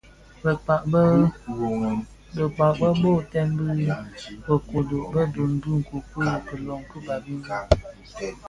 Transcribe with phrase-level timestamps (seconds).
[2.35, 3.67] Bëkpag be boytèn bi
[4.45, 7.59] bë kodo bë ndom bi nkokuei a ilön ki Babimbi.